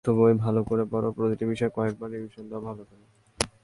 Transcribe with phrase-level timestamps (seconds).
[0.03, 3.03] পাঠ্যবই ভালো করে পড়ো, প্রতিটি বিষয় কয়েকবার রিভিশন দাও ভালো করে।